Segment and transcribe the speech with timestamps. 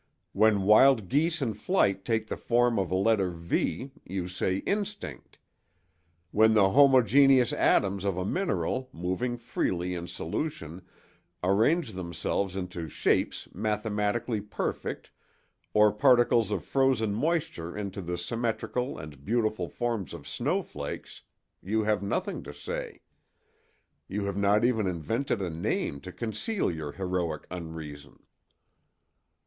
[0.33, 5.37] When wild geese in flight take the form of a letter V you say instinct.
[6.31, 10.81] When the homogeneous atoms of a mineral, moving freely in solution,
[11.43, 15.11] arrange themselves into shapes mathematically perfect,
[15.71, 21.21] or particles of frozen moisture into the symmetrical and beautiful forms of snowflakes,
[21.61, 23.01] you have nothing to say.
[24.07, 28.23] You have not even invented a name to conceal your heroic unreason."